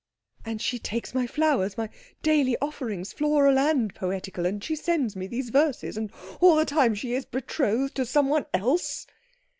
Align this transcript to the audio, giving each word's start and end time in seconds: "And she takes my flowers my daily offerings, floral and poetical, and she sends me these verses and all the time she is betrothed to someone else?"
"And 0.43 0.59
she 0.59 0.79
takes 0.79 1.13
my 1.13 1.27
flowers 1.27 1.77
my 1.77 1.87
daily 2.23 2.57
offerings, 2.59 3.13
floral 3.13 3.59
and 3.59 3.93
poetical, 3.93 4.47
and 4.47 4.63
she 4.63 4.75
sends 4.75 5.15
me 5.15 5.27
these 5.27 5.51
verses 5.51 5.95
and 5.95 6.11
all 6.39 6.55
the 6.55 6.65
time 6.65 6.95
she 6.95 7.13
is 7.13 7.25
betrothed 7.27 7.93
to 7.97 8.05
someone 8.07 8.47
else?" 8.51 9.05